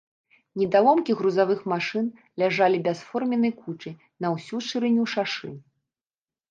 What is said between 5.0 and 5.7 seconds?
шашы.